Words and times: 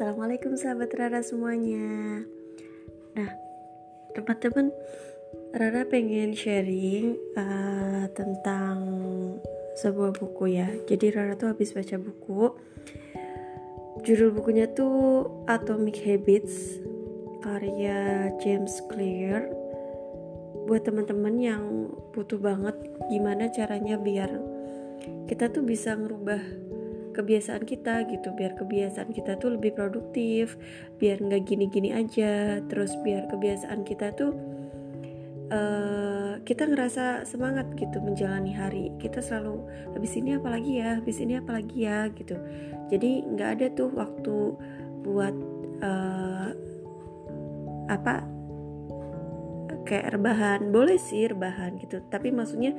Assalamualaikum 0.00 0.56
sahabat 0.56 0.96
Rara 0.96 1.20
semuanya. 1.20 2.24
Nah 3.12 3.36
teman-teman 4.16 4.72
Rara 5.52 5.84
pengen 5.84 6.32
sharing 6.32 7.20
uh, 7.36 8.08
tentang 8.16 8.80
sebuah 9.76 10.16
buku 10.16 10.56
ya. 10.56 10.72
Jadi 10.88 11.12
Rara 11.12 11.36
tuh 11.36 11.52
habis 11.52 11.76
baca 11.76 12.00
buku. 12.00 12.48
Judul 14.00 14.32
bukunya 14.32 14.72
tuh 14.72 15.28
Atomic 15.44 16.00
Habits 16.00 16.80
Karya 17.44 18.32
James 18.40 18.80
Clear. 18.88 19.52
Buat 20.64 20.88
teman-teman 20.88 21.36
yang 21.36 21.92
butuh 22.16 22.40
banget 22.40 22.88
gimana 23.12 23.52
caranya 23.52 24.00
biar 24.00 24.32
kita 25.28 25.52
tuh 25.52 25.60
bisa 25.60 25.92
ngerubah 25.92 26.69
kebiasaan 27.12 27.66
kita 27.66 28.06
gitu 28.08 28.32
biar 28.34 28.54
kebiasaan 28.56 29.10
kita 29.10 29.36
tuh 29.36 29.58
lebih 29.58 29.74
produktif 29.74 30.54
biar 31.02 31.20
nggak 31.20 31.42
gini-gini 31.46 31.90
aja. 31.92 32.62
Terus 32.66 32.94
biar 33.02 33.26
kebiasaan 33.28 33.82
kita 33.82 34.14
tuh 34.14 34.32
uh, 35.50 36.32
kita 36.46 36.66
ngerasa 36.70 37.26
semangat 37.26 37.70
gitu 37.76 37.98
menjalani 38.00 38.54
hari. 38.54 38.94
Kita 38.96 39.20
selalu 39.20 39.66
habis 39.92 40.14
ini 40.16 40.38
apa 40.38 40.48
lagi 40.54 40.72
ya? 40.80 40.98
Habis 41.02 41.18
ini 41.20 41.34
apa 41.36 41.50
lagi 41.58 41.78
ya? 41.84 42.08
gitu. 42.14 42.36
Jadi 42.90 43.10
nggak 43.26 43.50
ada 43.60 43.66
tuh 43.74 43.90
waktu 43.94 44.36
buat 45.04 45.34
uh, 45.82 46.48
apa 47.90 48.14
kayak 49.84 50.14
rebahan. 50.16 50.70
Boleh 50.70 50.96
sih 50.96 51.26
rebahan 51.26 51.76
gitu 51.82 52.02
tapi 52.08 52.30
maksudnya 52.30 52.72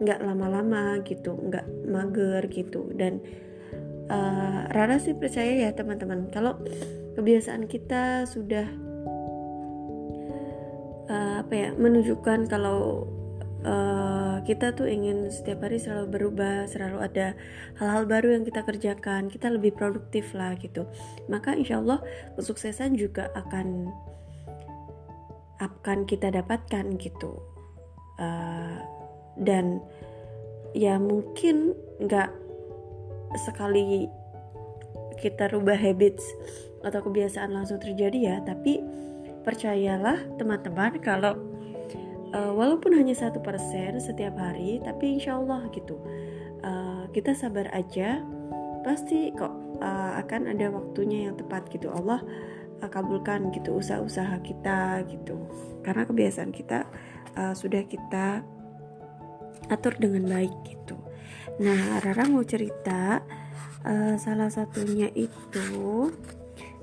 nggak 0.00 0.24
lama-lama 0.24 0.98
gitu 1.04 1.36
nggak 1.36 1.66
mager 1.86 2.42
gitu. 2.50 2.90
Dan 2.96 3.20
uh, 4.10 4.66
Rara 4.74 4.98
sih 4.98 5.14
percaya 5.14 5.68
ya 5.68 5.70
teman-teman. 5.72 6.28
Kalau 6.34 6.58
kebiasaan 7.14 7.70
kita 7.70 8.26
sudah 8.26 8.66
uh, 11.06 11.34
apa 11.46 11.52
ya 11.54 11.68
menunjukkan 11.78 12.50
kalau 12.50 13.06
uh, 13.62 14.42
kita 14.42 14.74
tuh 14.74 14.90
ingin 14.90 15.30
setiap 15.30 15.62
hari 15.64 15.78
selalu 15.78 16.18
berubah 16.18 16.66
selalu 16.66 16.98
ada 17.06 17.38
hal-hal 17.78 18.04
baru 18.10 18.40
yang 18.40 18.44
kita 18.46 18.66
kerjakan 18.66 19.30
kita 19.30 19.48
lebih 19.48 19.72
produktif 19.78 20.34
lah 20.34 20.58
gitu. 20.58 20.90
Maka 21.30 21.54
insya 21.54 21.78
Allah 21.78 22.02
kesuksesan 22.34 22.98
juga 22.98 23.30
akan 23.38 23.90
akan 25.60 26.08
kita 26.08 26.32
dapatkan 26.32 26.96
gitu. 26.96 27.36
Uh, 28.20 28.76
dan 29.40 29.80
ya 30.76 31.00
mungkin 31.00 31.72
nggak 32.04 32.49
sekali 33.38 34.08
kita 35.20 35.52
rubah 35.52 35.76
habits 35.76 36.24
atau 36.80 37.04
kebiasaan 37.04 37.52
langsung 37.52 37.76
terjadi 37.76 38.18
ya 38.18 38.36
tapi 38.40 38.80
percayalah 39.44 40.16
teman-teman 40.40 40.96
kalau 41.04 41.36
uh, 42.32 42.52
walaupun 42.56 42.96
hanya 42.96 43.12
satu 43.12 43.38
persen 43.44 44.00
setiap 44.00 44.34
hari 44.40 44.80
tapi 44.80 45.20
insya 45.20 45.36
Allah 45.36 45.68
gitu 45.76 46.00
uh, 46.64 47.04
kita 47.12 47.36
sabar 47.36 47.68
aja 47.76 48.24
pasti 48.80 49.28
kok 49.36 49.52
uh, 49.80 50.12
akan 50.20 50.52
ada 50.56 50.72
waktunya 50.72 51.28
yang 51.28 51.36
tepat 51.36 51.68
gitu. 51.72 51.92
Allah 51.92 52.24
uh, 52.80 52.88
kabulkan 52.88 53.52
gitu 53.52 53.76
usaha-usaha 53.76 54.40
kita 54.40 55.04
gitu. 55.08 55.36
Karena 55.84 56.08
kebiasaan 56.08 56.52
kita 56.52 56.88
uh, 57.36 57.52
sudah 57.52 57.84
kita 57.84 58.44
atur 59.68 59.94
dengan 60.00 60.24
baik 60.26 60.52
gitu 60.64 60.96
Nah, 61.58 61.98
Rara 61.98 62.24
mau 62.30 62.46
cerita 62.46 63.18
uh, 63.82 64.14
salah 64.20 64.52
satunya 64.52 65.10
itu 65.16 66.12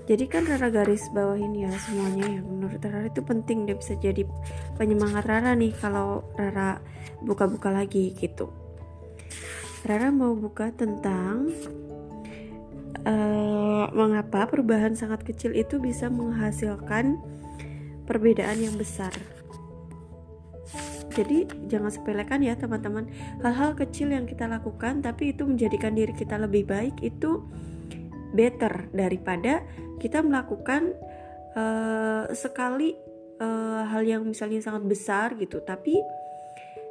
jadi 0.07 0.23
kan 0.31 0.47
Rara 0.47 0.71
garis 0.71 1.11
bawahin 1.11 1.51
ya 1.51 1.67
semuanya 1.83 2.39
yang 2.39 2.47
menurut 2.47 2.79
Rara 2.79 3.11
itu 3.11 3.19
penting 3.19 3.67
dia 3.67 3.75
bisa 3.75 3.91
jadi 3.99 4.23
penyemangat 4.79 5.27
Rara 5.27 5.51
nih 5.51 5.75
kalau 5.75 6.23
Rara 6.39 6.79
buka-buka 7.19 7.67
lagi 7.67 8.15
gitu. 8.15 8.47
Rara 9.83 10.07
mau 10.07 10.31
buka 10.31 10.71
tentang 10.71 11.51
uh, 13.03 13.91
mengapa 13.91 14.47
perubahan 14.47 14.95
sangat 14.95 15.27
kecil 15.27 15.51
itu 15.51 15.75
bisa 15.75 16.07
menghasilkan 16.07 17.19
perbedaan 18.07 18.63
yang 18.63 18.79
besar 18.79 19.11
jadi 21.17 21.49
jangan 21.65 21.89
sepelekan 21.89 22.45
ya 22.45 22.53
teman-teman. 22.53 23.09
Hal-hal 23.41 23.73
kecil 23.73 24.13
yang 24.13 24.29
kita 24.29 24.45
lakukan 24.45 25.01
tapi 25.01 25.33
itu 25.33 25.49
menjadikan 25.49 25.97
diri 25.97 26.13
kita 26.13 26.37
lebih 26.37 26.69
baik 26.69 27.01
itu 27.01 27.41
better 28.37 28.93
daripada 28.93 29.65
kita 29.97 30.21
melakukan 30.21 30.93
uh, 31.57 32.29
sekali 32.37 32.93
uh, 33.41 33.81
hal 33.89 34.05
yang 34.05 34.21
misalnya 34.29 34.61
sangat 34.61 34.85
besar 34.85 35.33
gitu. 35.41 35.65
Tapi 35.65 35.97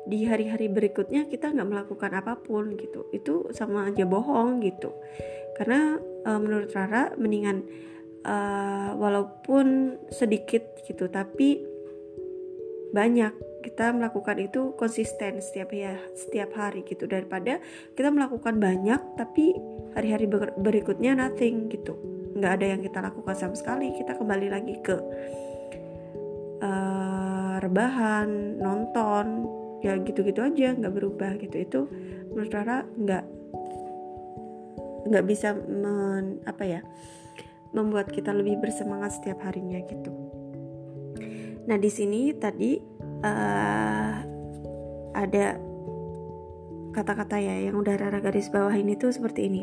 di 0.07 0.27
hari-hari 0.27 0.67
berikutnya 0.67 1.31
kita 1.31 1.55
nggak 1.55 1.71
melakukan 1.71 2.11
apa 2.19 2.35
pun 2.43 2.75
gitu. 2.75 3.07
Itu 3.15 3.55
sama 3.55 3.87
aja 3.87 4.03
bohong 4.03 4.59
gitu. 4.67 4.91
Karena 5.55 6.03
uh, 6.27 6.39
menurut 6.43 6.75
Rara 6.75 7.15
mendingan 7.15 7.63
uh, 8.27 8.91
walaupun 8.99 9.97
sedikit 10.11 10.83
gitu 10.83 11.07
tapi 11.07 11.63
banyak 12.91 13.56
kita 13.67 13.91
melakukan 13.91 14.39
itu 14.39 14.79
konsisten 14.79 15.43
setiap 15.43 15.75
ya 15.75 15.99
setiap 16.15 16.55
hari 16.55 16.87
gitu. 16.87 17.11
Daripada 17.11 17.59
kita 17.99 18.15
melakukan 18.15 18.63
banyak 18.63 19.19
tapi 19.19 19.59
hari-hari 19.99 20.31
berikutnya 20.55 21.19
nothing 21.19 21.67
gitu. 21.67 21.99
Nggak 22.39 22.53
ada 22.63 22.67
yang 22.71 22.81
kita 22.87 22.99
lakukan 23.03 23.35
sama 23.35 23.59
sekali. 23.59 23.91
Kita 23.99 24.15
kembali 24.15 24.47
lagi 24.47 24.75
ke 24.79 24.97
uh, 26.63 27.59
rebahan 27.59 28.63
nonton 28.63 29.27
ya 29.83 29.99
gitu-gitu 29.99 30.47
aja 30.47 30.79
nggak 30.79 30.95
berubah 30.95 31.35
gitu. 31.43 31.57
Itu 31.59 31.81
menurut 32.31 32.55
Rara 32.55 32.87
nggak 32.87 33.25
nggak 35.11 35.25
bisa 35.27 35.59
men, 35.59 36.39
apa 36.47 36.63
ya 36.63 36.81
membuat 37.75 38.15
kita 38.15 38.31
lebih 38.31 38.63
bersemangat 38.63 39.19
setiap 39.19 39.43
harinya 39.43 39.83
gitu. 39.83 40.15
Nah 41.67 41.77
di 41.83 41.91
sini 41.91 42.31
tadi 42.31 42.96
uh, 43.23 44.13
ada 45.17 45.47
kata-kata 46.97 47.37
ya 47.37 47.69
yang 47.69 47.77
udah 47.77 47.97
Rara 48.01 48.21
garis 48.25 48.49
bawah 48.49 48.73
ini 48.73 48.97
tuh 48.97 49.13
seperti 49.13 49.53
ini. 49.53 49.63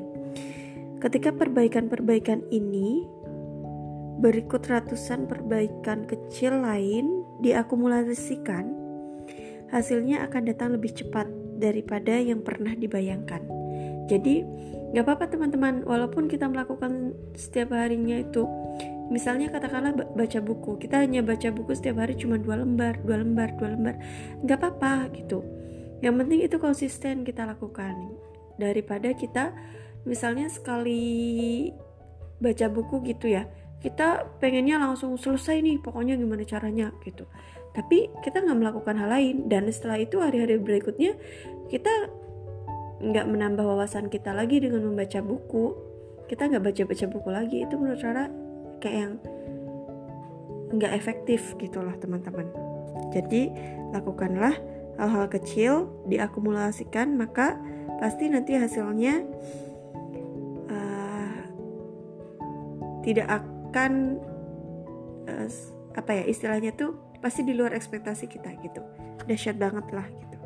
Ketika 1.02 1.34
perbaikan-perbaikan 1.34 2.48
ini 2.54 3.04
berikut 4.22 4.64
ratusan 4.70 5.26
perbaikan 5.28 6.06
kecil 6.06 6.64
lain 6.64 7.26
diakumulasikan, 7.42 8.72
hasilnya 9.74 10.24
akan 10.30 10.42
datang 10.48 10.78
lebih 10.78 10.94
cepat 10.94 11.28
daripada 11.58 12.16
yang 12.16 12.46
pernah 12.46 12.72
dibayangkan. 12.78 13.42
Jadi, 14.08 14.46
nggak 14.94 15.04
apa-apa 15.04 15.26
teman-teman, 15.34 15.84
walaupun 15.84 16.30
kita 16.30 16.46
melakukan 16.48 17.18
setiap 17.34 17.74
harinya 17.74 18.22
itu 18.22 18.46
misalnya 19.14 19.54
katakanlah 19.54 19.94
baca 19.94 20.40
buku. 20.42 20.82
Kita 20.82 21.06
hanya 21.06 21.22
baca 21.22 21.54
buku 21.54 21.78
setiap 21.78 22.02
hari 22.02 22.18
cuma 22.18 22.42
dua 22.42 22.66
lembar 22.66 22.98
dua 23.06 23.22
lembar 23.22 23.54
dua 23.62 23.78
lembar. 23.78 23.96
Nggak 24.42 24.58
apa-apa 24.58 25.14
gitu. 25.14 25.46
Yang 26.02 26.16
penting 26.26 26.40
itu 26.42 26.58
konsisten 26.58 27.16
kita 27.22 27.46
lakukan. 27.46 27.94
Daripada 28.58 29.14
kita 29.14 29.54
misalnya 30.10 30.50
sekali 30.50 31.70
baca 32.42 32.68
buku 32.68 33.00
gitu 33.08 33.32
ya 33.32 33.48
kita 33.84 34.40
pengennya 34.40 34.80
langsung 34.80 35.20
selesai 35.20 35.60
nih 35.60 35.76
pokoknya 35.84 36.16
gimana 36.16 36.48
caranya 36.48 36.96
gitu. 37.04 37.28
Tapi 37.76 38.08
kita 38.24 38.40
nggak 38.40 38.60
melakukan 38.64 38.96
hal 38.96 39.12
lain 39.12 39.52
dan 39.52 39.68
setelah 39.68 40.00
itu 40.00 40.24
hari-hari 40.24 40.56
berikutnya 40.56 41.20
kita 41.68 41.92
nggak 43.04 43.28
menambah 43.28 43.64
wawasan 43.68 44.08
kita 44.08 44.32
lagi 44.32 44.64
dengan 44.64 44.88
membaca 44.88 45.20
buku. 45.20 45.76
Kita 46.32 46.48
nggak 46.48 46.64
baca-baca 46.64 47.06
buku 47.12 47.30
lagi 47.30 47.58
itu 47.68 47.76
menurut 47.76 48.00
cara 48.00 48.32
kayak 48.84 48.98
yang 49.08 49.16
nggak 50.76 50.92
efektif 50.92 51.56
gitulah 51.56 51.96
teman-teman. 51.96 52.52
Jadi 53.16 53.48
lakukanlah 53.96 54.58
hal-hal 55.00 55.26
kecil 55.32 55.88
diakumulasikan 56.10 57.16
maka 57.16 57.58
pasti 58.02 58.28
nanti 58.28 58.58
hasilnya 58.58 59.24
uh, 60.68 61.40
tidak 63.06 63.28
akan 63.30 64.20
uh, 65.30 65.48
apa 65.94 66.12
ya 66.12 66.24
istilahnya 66.28 66.74
tuh 66.76 66.98
pasti 67.22 67.46
di 67.48 67.56
luar 67.56 67.72
ekspektasi 67.78 68.28
kita 68.28 68.52
gitu. 68.60 68.82
Dahsyat 69.24 69.56
banget 69.56 69.88
lah 69.96 70.06
gitu. 70.10 70.38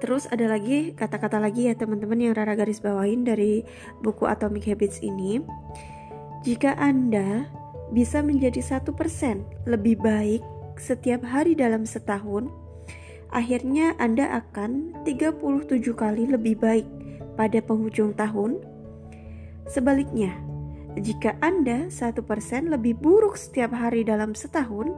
Terus 0.00 0.24
ada 0.32 0.48
lagi 0.48 0.96
kata-kata 0.96 1.36
lagi 1.36 1.68
ya 1.68 1.76
teman-teman 1.76 2.30
yang 2.30 2.32
Rara 2.32 2.56
garis 2.56 2.80
bawain 2.80 3.20
dari 3.26 3.64
buku 4.00 4.24
Atomic 4.24 4.64
Habits 4.68 5.04
ini. 5.04 5.44
Jika 6.40 6.72
Anda 6.80 7.44
bisa 7.92 8.24
menjadi 8.24 8.64
satu 8.64 8.96
persen 8.96 9.44
lebih 9.68 10.00
baik 10.00 10.40
setiap 10.80 11.20
hari 11.20 11.52
dalam 11.52 11.84
setahun, 11.84 12.48
akhirnya 13.28 13.92
Anda 14.00 14.40
akan 14.40 15.04
37 15.04 15.36
kali 15.92 16.32
lebih 16.32 16.56
baik 16.56 16.88
pada 17.36 17.60
penghujung 17.60 18.16
tahun. 18.16 18.56
Sebaliknya, 19.68 20.32
Jika 20.96 21.36
Anda 21.44 21.92
satu 21.92 22.24
persen 22.24 22.72
lebih 22.72 22.96
buruk 22.96 23.36
setiap 23.36 23.76
hari 23.76 24.00
dalam 24.00 24.32
setahun, 24.32 24.96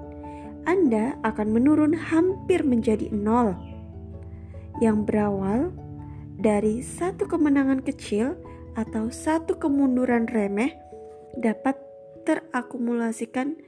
Anda 0.62 1.18
akan 1.26 1.58
menurun 1.58 1.98
hampir 1.98 2.62
menjadi 2.62 3.10
nol. 3.10 3.58
Yang 4.78 5.10
berawal 5.10 5.74
dari 6.38 6.86
satu 6.86 7.26
kemenangan 7.26 7.82
kecil 7.82 8.38
atau 8.78 9.10
satu 9.10 9.58
kemunduran 9.58 10.30
remeh 10.30 10.70
dapat 11.38 11.79
terakumulasikan 12.23 13.58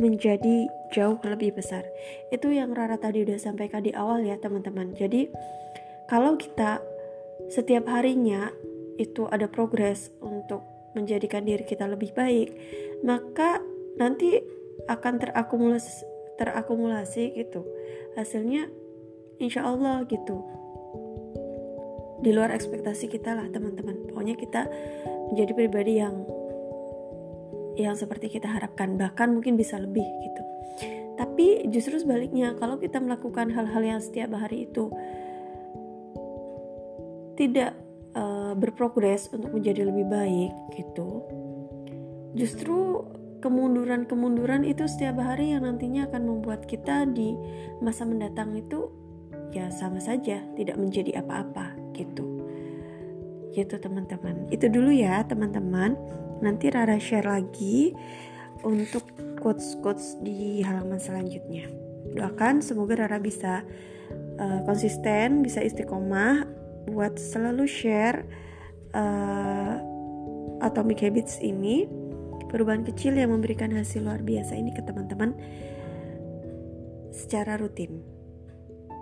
menjadi 0.00 0.64
jauh 0.96 1.20
lebih 1.20 1.60
besar. 1.60 1.84
Itu 2.32 2.48
yang 2.48 2.72
Rara 2.72 2.96
tadi 2.96 3.20
udah 3.20 3.36
sampaikan 3.36 3.84
di 3.84 3.92
awal 3.92 4.24
ya 4.24 4.40
teman-teman. 4.40 4.96
Jadi 4.96 5.28
kalau 6.08 6.40
kita 6.40 6.80
setiap 7.52 7.84
harinya 7.92 8.48
itu 8.96 9.28
ada 9.28 9.44
progres 9.44 10.08
untuk 10.24 10.64
menjadikan 10.96 11.44
diri 11.44 11.62
kita 11.62 11.84
lebih 11.84 12.16
baik, 12.16 12.48
maka 13.04 13.60
nanti 14.00 14.40
akan 14.88 15.20
terakumulasi 15.20 16.08
terakumulasi 16.40 17.36
gitu. 17.36 17.60
Hasilnya 18.16 18.72
insya 19.36 19.68
Allah 19.68 20.08
gitu. 20.08 20.40
Di 22.24 22.32
luar 22.32 22.52
ekspektasi 22.56 23.12
kita 23.12 23.36
lah 23.36 23.48
teman-teman. 23.52 24.08
Pokoknya 24.08 24.36
kita 24.40 24.64
menjadi 25.32 25.52
pribadi 25.52 26.00
yang 26.00 26.24
yang 27.78 27.94
seperti 27.94 28.32
kita 28.32 28.50
harapkan, 28.50 28.98
bahkan 28.98 29.30
mungkin 29.34 29.54
bisa 29.54 29.78
lebih 29.78 30.02
gitu. 30.02 30.42
Tapi 31.20 31.68
justru 31.68 32.00
sebaliknya, 32.00 32.56
kalau 32.56 32.80
kita 32.80 32.96
melakukan 32.96 33.52
hal-hal 33.52 33.82
yang 33.84 34.00
setiap 34.00 34.32
hari 34.32 34.64
itu 34.64 34.88
tidak 37.36 37.76
uh, 38.16 38.56
berprogres 38.56 39.28
untuk 39.32 39.52
menjadi 39.52 39.84
lebih 39.84 40.08
baik 40.08 40.52
gitu, 40.80 41.24
justru 42.32 43.04
kemunduran-kemunduran 43.40 44.68
itu 44.68 44.84
setiap 44.84 45.20
hari 45.20 45.56
yang 45.56 45.64
nantinya 45.64 46.08
akan 46.08 46.22
membuat 46.28 46.68
kita 46.68 47.08
di 47.08 47.36
masa 47.80 48.04
mendatang 48.04 48.52
itu 48.52 48.92
ya 49.50 49.72
sama 49.72 49.98
saja 49.98 50.44
tidak 50.54 50.76
menjadi 50.78 51.24
apa-apa 51.24 51.74
gitu 51.96 52.39
gitu 53.50 53.78
teman-teman 53.78 54.46
itu 54.54 54.70
dulu 54.70 54.94
ya 54.94 55.22
teman-teman 55.26 55.98
nanti 56.40 56.72
Rara 56.72 56.96
share 56.96 57.28
lagi 57.28 57.92
untuk 58.64 59.04
quotes-quotes 59.40 60.20
di 60.20 60.60
halaman 60.60 61.00
selanjutnya. 61.00 61.68
Doakan 62.12 62.60
semoga 62.60 63.04
Rara 63.04 63.16
bisa 63.16 63.64
uh, 64.36 64.60
konsisten, 64.68 65.40
bisa 65.40 65.64
istiqomah 65.64 66.44
buat 66.88 67.16
selalu 67.16 67.64
share 67.68 68.24
uh, 68.92 69.76
Atomic 70.60 71.00
Habits 71.04 71.40
ini 71.40 71.88
perubahan 72.52 72.84
kecil 72.84 73.16
yang 73.16 73.32
memberikan 73.32 73.72
hasil 73.72 74.04
luar 74.04 74.20
biasa 74.20 74.58
ini 74.58 74.74
ke 74.74 74.82
teman-teman 74.84 75.32
secara 77.14 77.56
rutin. 77.56 78.02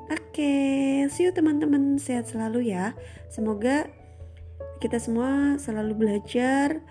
Oke, 0.08 0.40
okay, 0.40 1.04
see 1.12 1.28
you 1.28 1.32
teman-teman, 1.36 2.00
sehat 2.00 2.30
selalu 2.30 2.72
ya. 2.72 2.96
Semoga 3.28 3.90
kita 4.78 4.98
semua 5.02 5.58
selalu 5.58 5.94
belajar, 5.94 6.82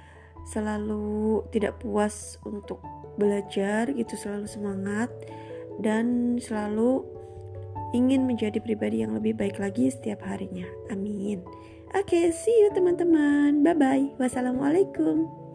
selalu 0.47 1.43
tidak 1.51 1.79
puas 1.83 2.39
untuk 2.47 2.79
belajar 3.17 3.89
gitu 3.91 4.13
selalu 4.13 4.45
semangat 4.45 5.09
dan 5.81 6.37
selalu 6.37 7.03
ingin 7.91 8.29
menjadi 8.29 8.61
pribadi 8.61 9.01
yang 9.01 9.17
lebih 9.17 9.33
baik 9.33 9.57
lagi 9.57 9.89
setiap 9.89 10.23
harinya. 10.23 10.67
Amin. 10.93 11.41
Oke, 11.95 12.13
okay, 12.13 12.25
see 12.35 12.53
you 12.63 12.69
teman-teman. 12.75 13.63
Bye 13.63 13.75
bye. 13.75 14.05
Wassalamualaikum. 14.19 15.46